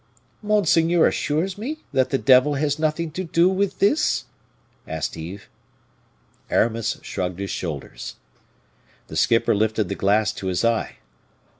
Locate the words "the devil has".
2.09-2.79